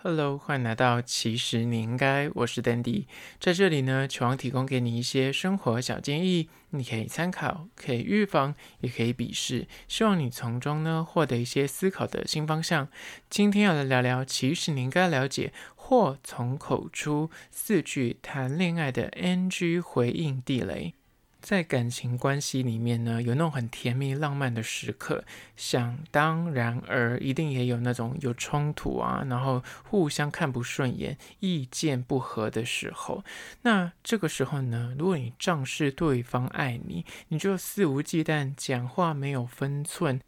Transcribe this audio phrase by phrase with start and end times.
[0.00, 3.06] Hello，欢迎来到其实你应该，我是 Dandy，
[3.40, 12.88] 在这里呢，期望提供给你一些生活小建议，你可以参考，可以预防，也可以鄙视，希望你从中呢获得一些思考的新方向。
[13.28, 20.94] 今天要来聊聊，其实你应该了解，祸从口出，四句谈恋爱的 NG 回应地雷。
[21.48, 25.24] 在感情关系里面呢，有那种很甜蜜浪漫的时刻，
[25.56, 33.24] 想当然而一定也有那种有冲突啊，然后互相看不顺眼、意见不合的时候。
[33.62, 40.20] 那这个时候呢，如果你仗势对方爱你，你就肆无忌惮，讲话没有分寸。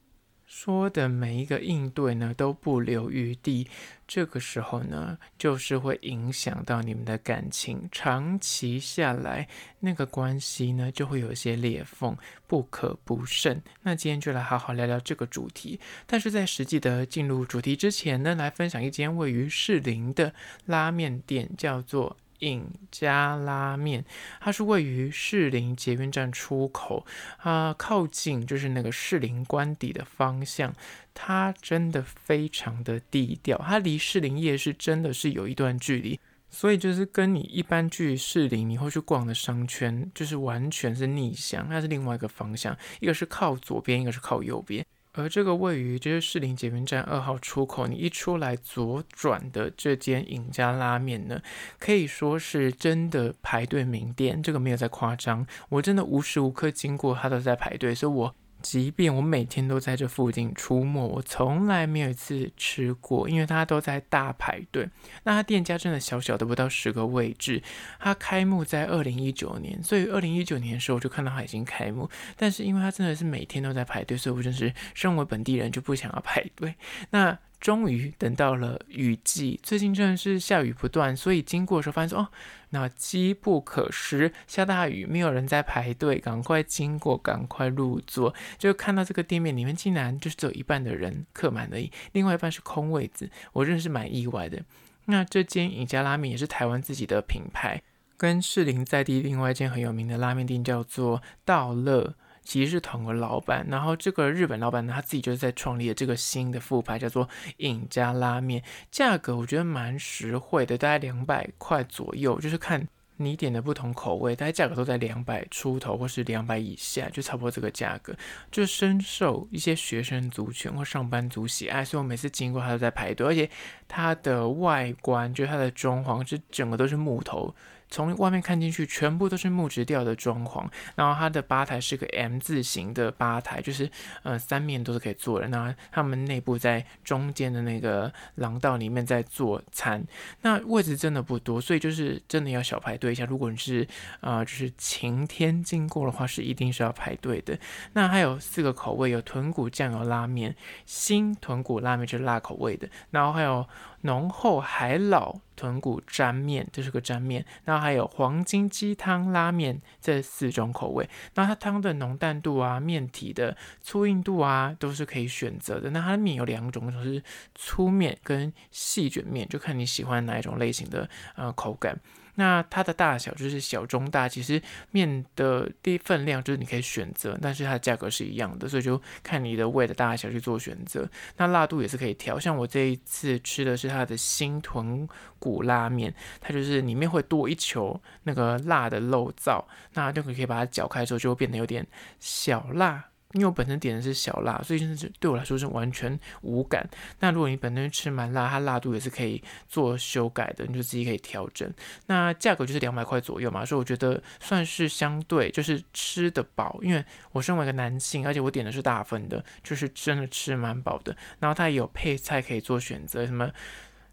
[0.50, 3.68] 说的每一个应对呢，都不留余地，
[4.08, 9.46] 这个时候呢，就是会影响到你们的感情，长期下来，
[9.78, 12.16] 那个关系呢，就会有一些裂缝，
[12.48, 13.62] 不可不慎。
[13.82, 15.78] 那今天就来好好聊聊这个主题。
[16.04, 20.34] 但是在实际的进入主题之前呢，来分享一间位于士林的
[20.66, 22.16] 拉面店，叫做。
[22.40, 24.04] 隐家拉面，
[24.40, 27.06] 它是位于士林捷运站出口，
[27.38, 30.74] 啊，靠近就是那个士林官邸的方向。
[31.14, 44.86] 它真的非常的低调，它离士林夜市真的是有一段距离，所以就是跟你一般去士林你会去逛的商圈，就是完全是逆向，它是另外一个方向，一个是靠左边，一个是靠右边。
[45.20, 51.40] 而这个位于就是士林捷运站二号出口，你一出来左转的这间隐家拉面呢，
[51.78, 58.34] 可以说是真的排队名店，这个没有在夸张，我真的无时无刻经过它都在排队，所以我。
[58.62, 64.88] 即便我每天都在这附近出没，我从来没有一次吃过，因为它都在大排队。
[65.24, 67.62] 那它店家真的小小的不到十个位置。
[67.98, 72.08] 它开幕在二零一九年，所以二零一九年的时候我就看到它已经开幕。
[72.36, 76.74] 但是因为它真的是每天都在排队，所以我真是身为本地人就不想要排队。
[77.10, 77.38] 那。
[77.60, 82.28] 终于等到了雨季，最近真的是下雨不断，所以经过的时候发现说哦，
[82.70, 94.62] 那机不可失，下大雨，没有人在排队，赶快经过，赶快入座，就看到这个店面里面竟然就是只有一半的人客满而已，另外一半是空位子，我真的是蛮意外的。
[95.04, 97.82] 那这间隐家拉面也是台湾自己的品牌，
[98.16, 102.14] 跟士林在地另外一间很有名的拉面店叫做道乐。
[102.42, 107.28] 其实是同个老板，然后这个日本老板呢，他自己就是在创立了这个新的副牌，叫做
[107.58, 108.62] 隐家拉面。
[108.90, 118.16] 价格我觉得蛮实惠的，大概两百块左右，就是看你点的不同口味，大概价格都在两百出头或是两百以下，就差不多这个价格，
[118.50, 123.48] 就深受一些学生族群或上班族喜爱，所以我每次经过他都在排队，而且
[123.86, 127.54] 它的外观就是它的装潢，是整个都是木头。
[127.90, 130.64] 从外面看进去，全部都是木质调的装潢。
[130.94, 133.90] 然后它的吧台是个 M 字形的吧台，就是
[134.22, 135.48] 呃三面都是可以坐的。
[135.48, 140.04] 那他们内部在中间的那个廊道里面在做餐，
[140.42, 143.24] 那位置真的不多，所以就是真的要小排队一下。
[143.24, 143.86] 如果你是
[144.20, 147.58] 啊、就是晴天经过的话，是一定是要排队的。
[147.94, 150.54] 那还有四个口味，有豚骨酱油拉面、
[150.86, 153.66] 新豚骨拉面，就是辣口味的，然后还有。
[154.02, 161.08] 浓厚海老豚骨沾面，这是个沾面，然后还有黄金鸡汤拉面，这四种口味。
[161.34, 165.90] 那它汤的浓淡度啊，面体的粗硬度啊，都是可以选择的。
[165.90, 167.22] 那它的面有两种，就是
[167.54, 171.98] 粗面跟细卷面，就看你喜欢哪一种类型的呃口感。
[172.40, 174.62] 那它的大小就是小中大，其实
[174.92, 181.06] 面的第一分量就是你可以选择，但是它的价格是一样的，所以就看你的胃的大小去做选择。
[181.36, 185.06] 那辣度也是可以调，像我这一次吃的是它的新豚
[185.38, 189.62] 骨拉面，它就是里面会多一球那个辣的肉燥，
[189.92, 191.86] 那就可以把它搅开之后就会变得有点
[192.18, 193.04] 小辣。
[193.32, 196.88] 因为我本身点的是小辣，所以就是对我来说是完全无感。
[197.20, 201.72] 那如果你本身吃蛮辣，它辣度也是可以做修改的，你就自己可以调整。
[202.06, 206.78] 那价格就是两百块左右嘛，所以我觉得算是相对就是吃得饱。
[206.82, 211.16] 因为我身为一个男性，而且我点的是大份的，就是真的吃蛮饱的。
[211.38, 213.50] 然后它也有配菜可以做选择，什么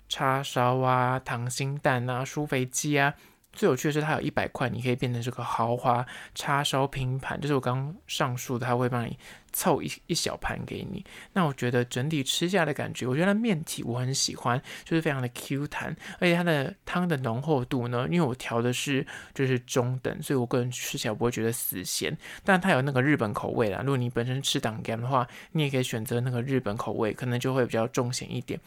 [0.08, 3.16] 叉烧啊、溏心蛋啊、舒肥鸡啊。
[3.58, 6.06] 最有趣的是，它有一百块，你可以变成这个豪华
[6.36, 9.18] 叉烧拼盘，就是我刚刚上述的，它会帮你
[9.52, 11.04] 凑一一小盘给你。
[11.34, 22.16] 那我觉得整体吃下来的感觉，我觉得它面体我很喜欢，就是非常的 Q 弹，而且它的汤的浓厚度呢，因为我调的是就是中等，所以我个人吃起来不会觉得死咸。
[22.44, 28.60] 但它有那个日本口味啦，如果你本身吃挡干的话，你也可以选择那个日本口味，可能就会比较重咸一点。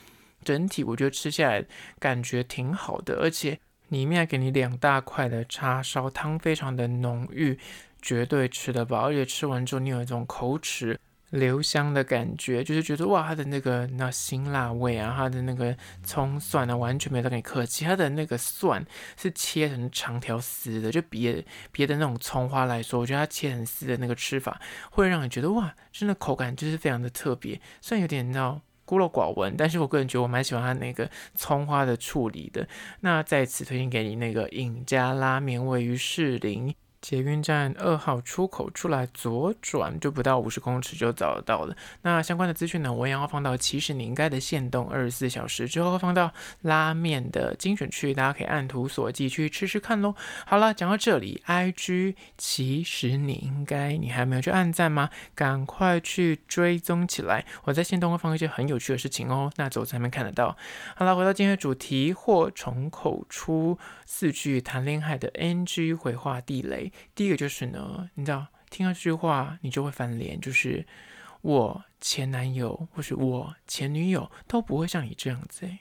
[0.43, 1.65] 整体我觉得吃下来
[2.01, 3.61] 感觉挺好的，而且。
[3.91, 7.57] 里面给你两大块的叉烧汤，非常的浓郁，
[8.03, 9.09] 绝对吃得饱。
[9.09, 10.99] 而且吃完之后，你有一种口齿
[11.31, 17.85] 留香的感觉，就是觉得哇，它的那个那辛辣味啊，它的那个葱蒜啊，完全没有在跟你客气。
[17.85, 18.85] 它的那个蒜
[19.17, 24.61] 是切成长条丝的，就别别的那种葱花来说，我觉得它切成丝的那个吃法，
[24.91, 27.61] 会让你觉得哇，真的口感就是非常的特别。
[27.81, 28.61] 虽然有点那
[28.91, 32.67] 孤陋寡闻，但是我个人觉得我蛮喜欢它那个葱花的处理的。
[33.03, 36.75] 那在此推荐给你那个尹家拉面，位于士林。
[37.01, 41.77] 捷运站二号出口出来左转，就不到五十公尺就找得到了。
[42.03, 46.33] 那相关的资讯呢，我也要放到其实你应该的限动二十四小时之后会放到
[46.63, 50.15] 拉面的精选区，大家可以按图索骥去吃吃看喽。
[50.47, 55.09] 好了，讲到这里，IG 其实你应该，你还没有去按赞吗？
[55.35, 59.51] 赶快去追踪起来，我在限动会放一些很有趣的事情哦。
[59.57, 60.57] 那走才能看得到。
[60.95, 66.90] 好了，回到今天的主题，祸从口出，四句谈恋爱的 NG 回话地雷。
[67.15, 70.87] 第一个就是呢，你知道，听到这句话你就会翻脸，就是
[71.43, 75.81] 我前男友或是我前女友都不会像你这样子诶，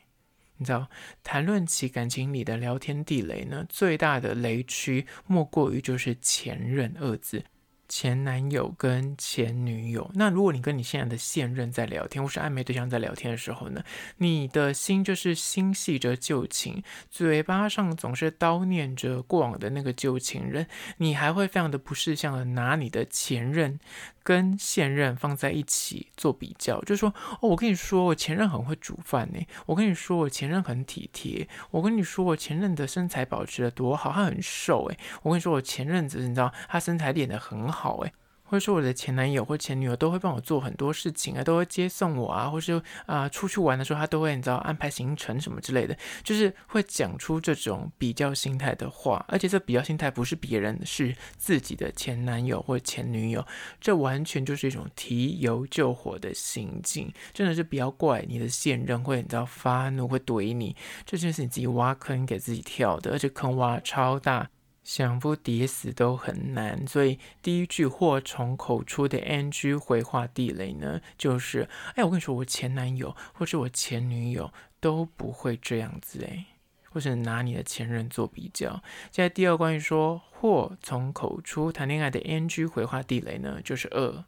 [0.57, 0.89] 你知道，
[1.23, 7.45] 谈论起感情里的聊天地雷呢，最大的雷区莫过于就是前任二字。
[7.89, 13.83] 前男友跟前女友，那如果你跟你现在的现任在聊天，或是暧昧对象在聊天的时候呢，
[14.17, 23.79] 你的心就是心系着旧情，嘴巴上总是叨念着过往的那个旧情人，你还会非常的不识相的拿你的前任。
[24.29, 27.11] 跟现任放在一起做比较，就是说，
[27.41, 29.39] 哦，我跟你说，我前任很会煮饭呢。
[29.65, 31.47] 我跟你说，我前任很体贴。
[31.71, 34.99] 我跟你说，我前任的身材保持的多好，他很瘦诶。
[35.23, 38.13] 我跟你说，我前任子，你知道，他身材练得很好诶。
[38.49, 53.45] 或者说我的前男友或前女友都会帮我做很多事情啊，都会接送我啊，或是啊、出去玩的时候，他都会你知道安排行程什么之类的，就是会讲出这种比较心态的话，而且这比较心态不是别人，是自己的前男友或前女友，
[53.79, 60.75] 这完全就是一种提油救火的行径，真的是不要怪你的现任会你知道发怒会怼你，
[61.05, 64.49] 这就是你自己挖坑给自己跳的，而且坑挖超大。
[64.89, 76.47] 想不跌死都很难，所以第一句祸从口出的 NG 回话地雷呢，就是，哎，我跟你说，我前男友或是我前女友都不会这样子，哎，
[76.89, 78.81] 或是拿你的前任做比较。
[79.11, 84.23] 现在第二关于说祸从口出谈恋爱的 NG 回话地雷呢，就是二，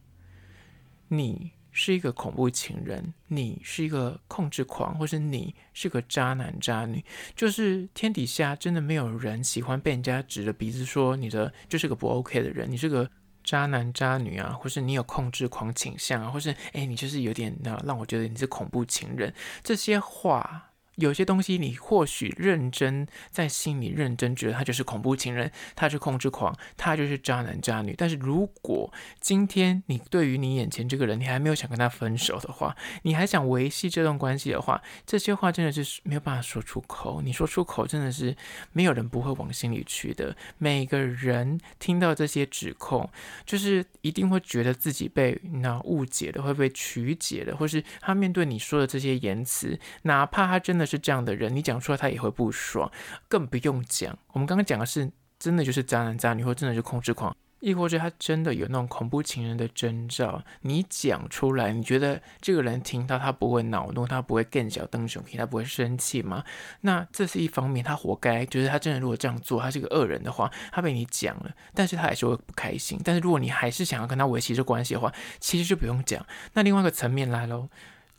[1.08, 1.54] 你。
[1.72, 7.04] 是一个恐怖情人，你是一个控制狂，或是你是个渣男渣女，
[7.36, 13.10] 就是天底下真的没有人喜欢被人家指着鼻子说你的就是个不 OK 的人，你是个
[13.44, 19.34] 渣男渣女啊，或是你有控制狂倾向啊，或是诶，你就是有点那让我觉得你是恐怖情人，
[19.64, 20.71] 这些话。
[20.96, 27.96] 有些东西你或许认真在心里认真觉得他就是恐怖情人，他是控制狂，他就是渣男渣女。
[27.98, 37.22] 但是如果今天你对于你眼前这个人，你还没有想跟他分手的话，你还想维系这段关系的话，这些话真的是没有办法说出口。
[37.22, 38.36] 你说出口真的是
[38.74, 40.36] 没有人不会往心里去的。
[40.58, 43.10] 每个人听到这些指控，
[43.46, 50.81] 就是一定会觉得自己被那误解的，会被曲解的，或是他面对你说的这些言辞，哪怕他真的。
[50.86, 52.92] 是这样的人，你讲出来他也会不爽，
[53.28, 54.18] 更不用讲。
[54.33, 60.44] 我们刚刚讲的是真的就是渣男渣女，或真的是控制狂，亦或者他真的有那种恐怖情人的征兆。
[60.62, 66.44] 你讲出来，你觉得这个人听到他不会恼怒，他不会更小瞪熊皮，他不会生气吗？
[66.81, 68.46] 那这是一方面，他活该。
[68.46, 73.00] 就是他真的如果这样做，他是个恶人的话，他被你讲了，但是他还是会不开心。
[73.03, 76.25] 但是如果你还是想要跟他维系这关系的话，其实就不用讲。
[76.53, 77.70] 那另外一个层面来喽。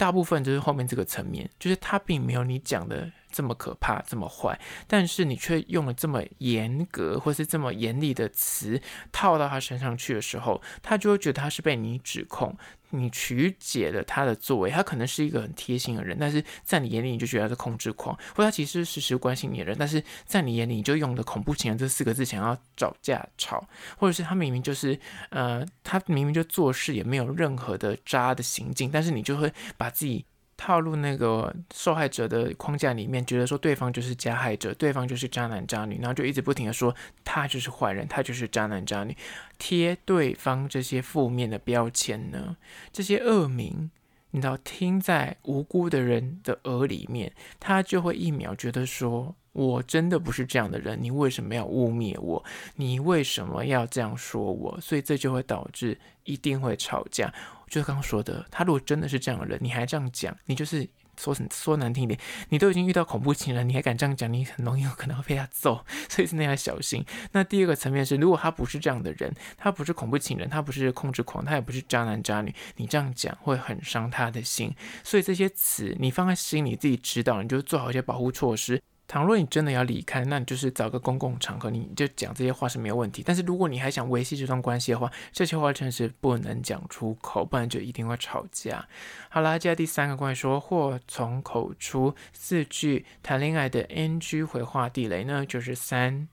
[0.03, 12.57] 大部分就是后面这个层面，就是他并没有你讲的这么可怕，这么坏，但是你却用了这么严格或是这么严厉的词套到他身上去的时候，他就会觉得他是被你指控。
[12.95, 30.27] 你曲解了他的作为，他可能是一个很贴心的人，但是在你眼里你就觉得他是控制狂，或他其实是时时关心你的人，但是在你眼里你就用的恐怖情人这四个字想要找架吵，或者是他明明就是呃，他明明就做事也没有任何的渣的行径，但是你就会把自己。
[30.65, 39.17] 套入那个受害者的框架里面，觉得说对方就是加害者，对方就是渣男渣女，然后就一直不停的说他就是坏人，他就是渣男渣女，
[39.59, 42.57] 贴对方这些负面的标签呢，
[42.93, 43.91] 这些恶名，
[44.31, 49.35] 你知道听在无辜的人的耳里面，他就会一秒觉得说。
[49.53, 52.43] 我真的不是这样的人，你为什么要污蔑我？
[52.77, 54.81] 你为什么要这样说我？
[54.81, 57.33] 所以这就会导致一定会吵架。
[57.69, 60.87] 就是刚刚说的，他如果真的是这样的人，你还这样讲，你就是
[61.19, 62.19] 说说难听一点，
[62.51, 67.03] 你都已经遇到恐怖情人，你还敢这样讲，你很容易有可能会被他揍，所以是那样小心。
[67.33, 74.75] 那第二个层面是，如果他不是这样的人，他不是恐怖情人，他不是控制狂，他也不是渣男渣女，你这样讲会很伤他的心。
[75.03, 78.83] 所以这些词你放在心里，自己知道，你就做好一些保护措施。
[79.13, 83.23] 倘若你真的要离开，那你就是找个公共场合，你就讲这些话是没有问题。
[83.23, 88.89] 但是如果你还想维系这段关系的话，这些话真是不能讲出口，不然就一定会吵架。
[89.29, 96.27] 好啦，接下来第三个关于说祸从口出四句谈恋爱的 NG 回话地雷呢，就是三。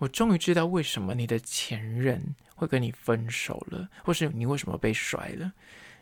[0.00, 5.52] 我终于知道为什么你的前任会跟你分手了，或是你为什么被甩了。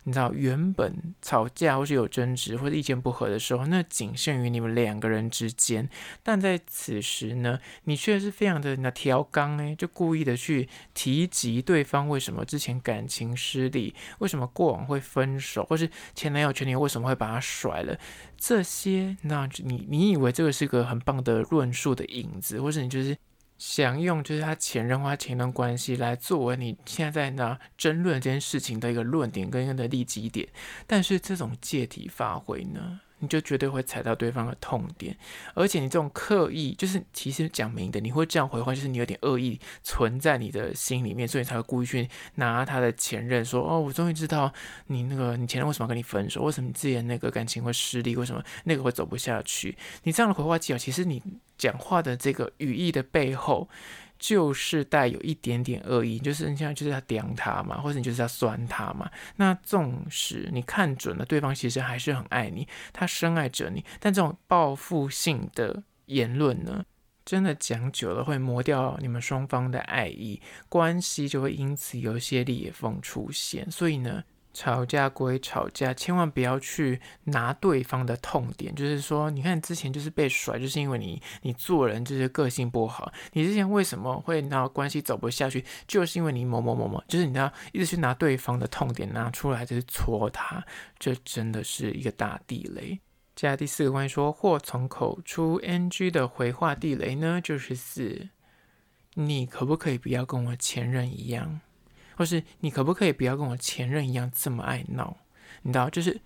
[0.09, 5.87] 你知道，原本吵架或是有争执或者意见不合的时候，那仅限于你们两个人之间。
[6.23, 17.99] 但在此时呢，你却是非常的那调缸哎，就故意的去提及对方为什么之前感情失利，为什么过往会分手，或是前男友前女友为什么会把他甩了。
[18.39, 23.15] 这些，那你你以为这个是个很棒的论述的影子，或是你就是。
[23.59, 30.49] 想用就是他前任或他前任关系来作为你现在在那争论这件事情的一个论点跟一个的立基点，
[30.87, 35.17] 但是这种借题发挥呢，你就绝对会踩到对方的痛点，
[35.55, 44.53] 而且你这种刻意，就是其实讲明的，你会这样回话，就是你有点恶意存在你的心里面，所以才会故意去拿他的前任说，哦，我终于知道
[44.87, 51.21] 你那个你前任为什么跟你分手，为什么你之前那个感情会失利，为什么那个会走不下去，你这样的回话技巧，其实你
[51.59, 53.69] 讲话的这个语义的背后。
[54.21, 59.09] 就是带有一点点恶意，就是你现在就是要刁他嘛，或者你就是要酸他嘛。
[59.37, 66.85] 那纵使你看准了对方，其实还是很爱你，他深爱着你，但这种报复性的言论呢，
[67.25, 73.71] 真的讲久了会磨掉你们双方的爱意，关系就会因此有一些裂缝出现。
[73.71, 74.25] 所以呢。
[74.59, 83.13] 吵架归吵架，千万不要去拿对方的痛点，就是说，你看之前就是被甩，就是因为你你做人就是个性不好。
[83.35, 90.67] 你之前为什么会拿关系走不下去，就是因为你某某某某，就是你要一直去拿对方的痛点拿出来，就是戳他，
[90.99, 92.99] 这真的是一个大地雷。
[93.37, 98.29] 接下来第四个关于说祸从口出 NG 的回话地雷呢，就是四，
[99.15, 101.61] 你可不可以不要跟我前任一样？
[102.19, 105.19] 或是你可不可以不要跟我前任一样这么爱闹？
[105.63, 106.21] 你知道，就是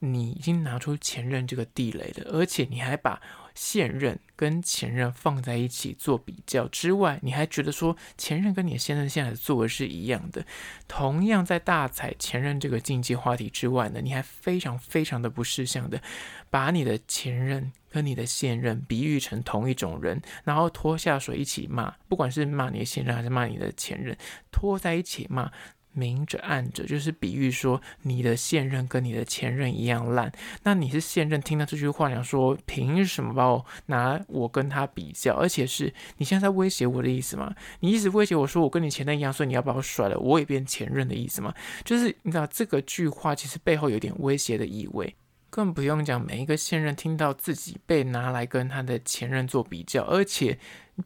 [0.00, 3.22] 你已经拿出前任这个地雷了，而且你还把
[3.54, 10.44] 现任跟前任放在一起做比较之外，你还觉得说前任跟你的现任现在的做的是一样的。
[10.86, 16.02] 同样在大踩前任这个禁忌话题之外呢，你还非常非常的不识相的
[16.50, 17.72] 把你的前任。
[17.90, 24.16] 跟你的现任比喻成同一种人，然后拖下水一起骂，不管是骂你的现任还是骂你的前任，
[24.50, 25.50] 拖在一起骂，
[25.92, 30.30] 明着暗着，就是比喻说你的现任跟你的前任一样烂。
[30.62, 35.34] 那你是现任，听到这句话，想说凭什么把我拿我跟他比较？
[35.34, 37.52] 而且是你现在在威胁我的意思吗？
[37.80, 41.52] 你一直威胁我说我跟你前任一样，所以你要把我甩了，我也变前任的意思吗？
[41.84, 45.12] 就是你知道这个句话其实背后有点威胁的意味。
[45.50, 50.58] 更不用讲，每一个现任听到自己被拿来跟他的前任做比较，而且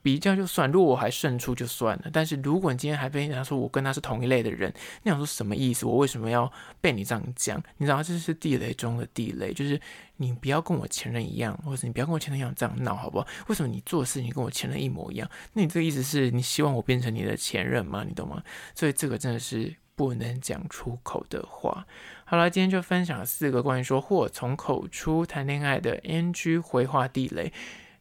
[0.03, 2.11] 比较就算，如果我还胜出就算了。
[2.13, 4.73] 但是如果你今天还被人家说我跟他是同一类的人，
[5.03, 5.87] 你想说什么意思？
[5.87, 7.63] 我为什么要被你这样讲？
[7.79, 9.81] 你知道这是地雷中的地雷，就是
[10.19, 13.27] 你不要跟我前任一样，或者你不要跟我前任一样这样闹，好不好？
[13.49, 15.31] 为什么你做事情跟我前任一模一样？
[15.55, 18.05] 那你这个意思是你希望我变成你的前任吗？
[18.07, 18.43] 你懂吗？
[18.75, 21.87] 所以这个真的是不能讲出口的话。
[22.25, 27.53] 好了，今天就分享了四个关于说祸从口出谈恋爱的 NG 回话地雷，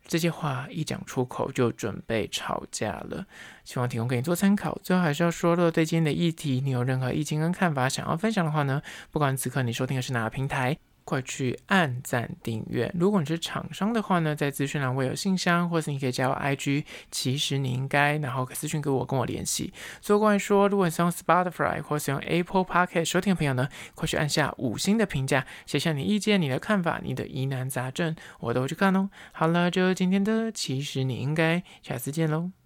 [0.05, 3.25] 这些话一讲出口就准备吵架了，
[3.63, 4.77] 希望提供给你做参考。
[4.83, 8.81] 最后还是要说了，对今天的议题，你有任何意见跟看法想要分享的话呢，
[9.11, 10.77] 不管此刻你收听的是哪个平台。
[11.05, 12.91] 快去按赞订阅！
[12.97, 16.85] 如果你是厂商的话呢，在资讯栏会有信箱，或是你可以加我 IG。
[17.11, 19.73] 其实你应该，然后私讯给我，跟我联系。
[20.01, 29.09] 最后关于说，如果你是用 Spotify 或是用 Apple Podcast 收听的朋友呢，快去按下五星的评价，写下你意见、你的看法、你的疑难杂症，我都会去看哦。
[29.31, 32.62] 好了，就今天的，其实你应该，下次见喽。